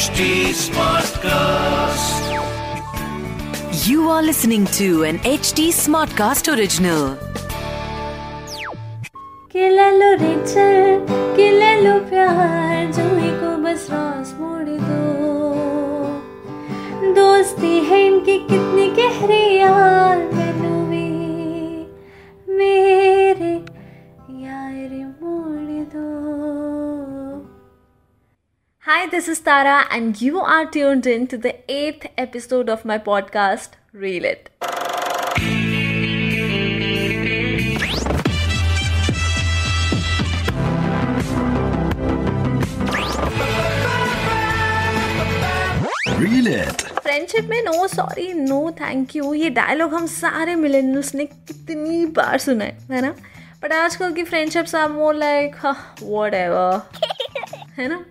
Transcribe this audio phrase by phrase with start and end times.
[0.00, 0.20] HT
[0.56, 2.20] Smartcast.
[3.86, 7.02] You are listening to an HD Smartcast original.
[9.52, 11.04] कि ले लो Rachel
[11.36, 15.04] कि ले लो प्यार जूही को बस रास मोड़ दो
[17.20, 19.49] दोस्ती है इनकी कितनी गहरी
[29.20, 33.72] this is Tara, and you are tuned in to the eighth episode of my podcast,
[33.92, 34.48] Reel It.
[46.18, 46.82] Reel it.
[47.02, 52.38] Friendship में no sorry no thank you ये डायलॉग हम सारे मिलेनियल्स ने कितनी बार
[52.38, 53.14] सुना है है ना
[53.62, 55.56] बट आजकल की friendships are more like
[56.02, 56.34] what
[57.76, 58.04] है ना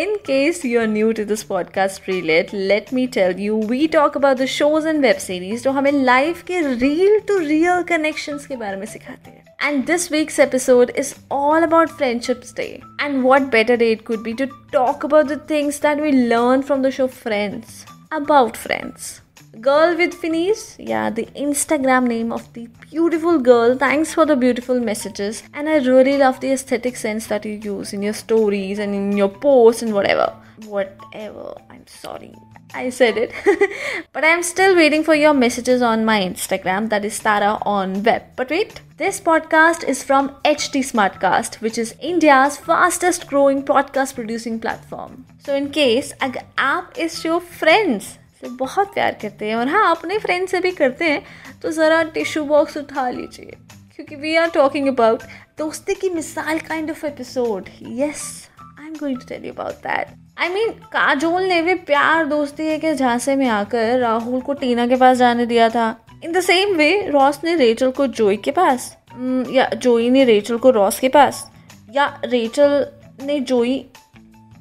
[0.00, 4.16] in case you are new to this podcast relate let me tell you we talk
[4.16, 8.56] about the shows and web series जो हमें लाइफ के रियल टू रियल कनेक्शंस के
[8.56, 12.82] बारे में सिखाते हैं And this week's episode is all about Friendships Day.
[12.98, 16.62] And what better day it could be to talk about the things that we learn
[16.62, 17.84] from the show Friends.
[18.10, 19.10] About friends.
[19.58, 23.76] Girl with Finis, yeah, the Instagram name of the beautiful girl.
[23.76, 27.92] Thanks for the beautiful messages, and I really love the aesthetic sense that you use
[27.92, 30.32] in your stories and in your posts and whatever.
[30.66, 32.32] Whatever, I'm sorry.
[32.72, 33.32] I said it.
[34.12, 38.22] but I'm still waiting for your messages on my Instagram, that is Tara on web.
[38.36, 44.60] But wait, this podcast is from HT Smartcast, which is India's fastest growing podcast producing
[44.60, 45.26] platform.
[45.38, 49.90] So, in case, agar aap is your friends, से बहुत प्यार करते हैं और हाँ
[49.90, 51.22] अपने friend से भी करते हैं
[51.62, 53.56] तो ज़रा टिश्यू बॉक्स उठा लीजिए।
[53.96, 55.22] क्योंकि वी आर टॉकिंग अबाउट
[55.58, 58.48] दोस्ती की मिसाल kind of episode yes
[58.80, 60.06] I am going to tell you about that
[60.38, 64.86] I mean Kajol ने भी प्यार दोस्ती है कि झांसे में आकर राहुल को टीना
[64.86, 68.50] के पास जाने दिया था। In the same way Ross ने रेचल को जोई के
[68.50, 71.50] पास mm, या जोई ने रेचल को रॉस के पास
[71.92, 72.86] या रेचल
[73.22, 73.90] ने जोई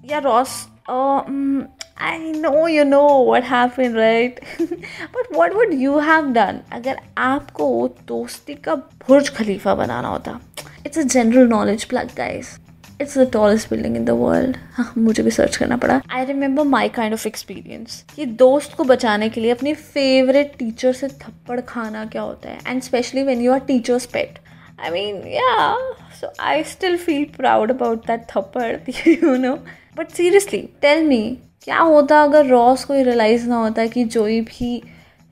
[0.05, 0.67] या Ross
[2.01, 7.87] I know you know what happen right but what would you have done अगर आपको
[8.07, 10.39] दोस्ती का बुर्ज खलीफा बनाना होता?
[10.85, 12.57] It's a general knowledge plug guys
[13.01, 16.01] it's the tallest building in the world हाँ मुझे भी सर्च करना पड़ा.
[16.11, 20.93] I remember my kind of experience कि दोस्त को बचाने के लिए अपनी फेवरेट टीचर
[20.93, 22.59] से थप्पड़ खाना क्या होता है?
[22.67, 24.39] And specially when you are teachers pet
[24.79, 25.75] I mean या
[26.21, 29.55] so I still feel proud about that थप्पड़ you know
[29.97, 31.21] but seriously tell me
[31.63, 34.81] क्या होता अगर रॉस को रियलाइज़ ना होता कि जोई भी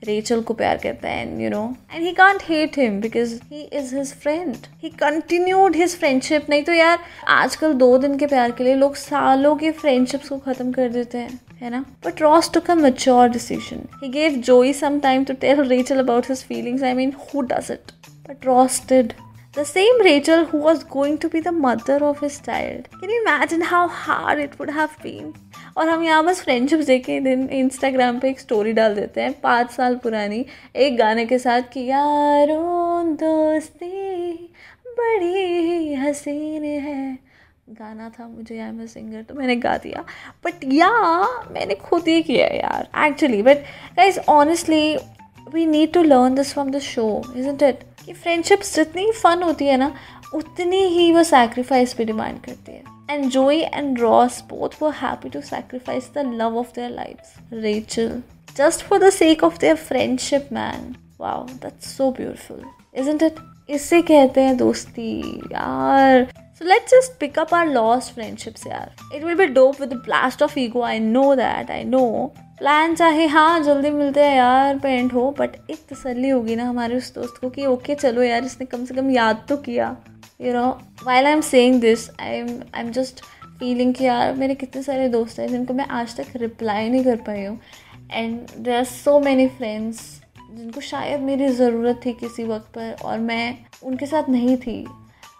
[0.04, 1.62] रेचल को प्यार करता है and you know
[1.94, 6.64] and he can't hate him because he is his friend he continued his friendship नहीं
[6.64, 10.72] तो यार, आजकल दो दिन के प्यार के लिए लोग सालों के फ्रेंडशिप्स को खत्म
[10.72, 11.84] कर देते हैं, है ना?
[12.06, 16.30] But Ross took a mature decision he gave Joey some time to tell Rachel about
[16.30, 17.92] his feelings I mean who does it
[18.30, 19.14] but Ross did
[19.58, 22.88] The same Rachel who was going to be the mother of his child.
[23.00, 25.32] Can you imagine how hard it would have been?
[25.78, 29.72] और हम यहाँ बस friendship देखे, दिन Instagram पे एक story डाल देते हैं, पाँच
[29.72, 30.46] साल पुरानी,
[30.76, 34.34] एक गाने के साथ कि, यारों दोस्ती,
[35.00, 37.18] बड़ी हसीन है
[37.70, 40.06] गाना था मुझे आई एम सिंगर तो मैंने गा दिया
[40.46, 40.92] बट या
[41.52, 43.66] मैंने खुद ही किया यार actually but
[43.98, 44.96] guys honestly
[45.54, 49.66] we need to learn this from the show is it कि फ्रेंडशिप्स जितनी फन होती
[49.68, 49.92] है ना,
[50.36, 52.84] उतनी ही वो सैक्रीफाइस भी डिमांड करती है.
[53.10, 58.22] And Joey and Ross both वो happy to sacrifice the love of their life Rachel
[58.58, 62.64] just for the sake of their friendship man wow that's so beautiful
[62.96, 65.22] is it इसे कहते हैं दोस्ती,
[65.54, 66.24] यार.
[66.60, 68.92] So let's just pick up our lost friendships यार.
[69.16, 73.26] It will be dope with blast of ego I know that I know plan चाहे
[73.28, 77.38] हाँ जल्दी मिलते हैं यार पेंट हो बट एक तसल्ली होगी ना हमारे उस दोस्त
[77.42, 79.96] को कि ओके चलो यार, इसने कम से कम याद तो किया।
[80.42, 80.66] You know
[81.04, 83.22] while I am saying this I am I am just
[83.60, 87.16] feeling कि यार, मेरे कितने सारे दोस्त हैं जिनको मैं आज तक रिप्लाई नहीं कर
[87.28, 87.60] पाई हूँ।
[88.12, 90.02] And there are so many friends
[90.52, 94.80] जिनको शायद मेरी ज़रूरत थी किसी वक्त पर और मैं उनके साथ नहीं थी।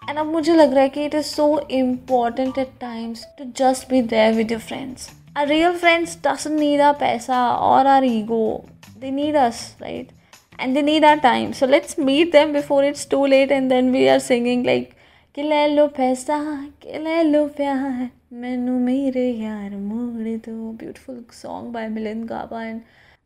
[0.10, 3.90] एंड अब मुझे लग रहा है कि it is so important at times to just
[3.90, 8.66] be there with your friends a real friends doesn't need a पैसा और our ego
[9.00, 10.16] they need us right
[10.60, 11.52] and they need our time.
[11.54, 14.96] So let's meet them before it's too late and then we are singing like
[15.36, 16.40] कि ले लो पैसा
[16.84, 22.82] कि ले लो प्यार मैनू मेरे यार मोड़ दो beautiful song by Milind Gaba and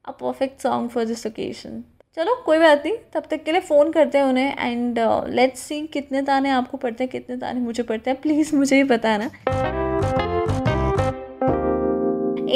[0.06, 1.84] a perfect song for this occasion
[2.16, 5.00] चलो, कोई बात नहीं, तब तक के लिए फ़ोन करते हैं उन्हें एंड
[5.30, 8.84] लेट्स सी कितने ताने आपको पढ़ते हैं, कितने ताने मुझे पढ़ते हैं। प्लीज़ मुझे ही
[8.84, 9.30] बताना।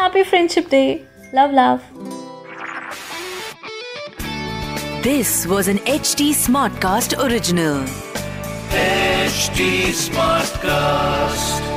[0.00, 0.82] happy friendship day
[1.34, 1.80] love love
[5.04, 7.78] This was an HT Smartcast original.
[8.74, 11.69] HT Smartcast.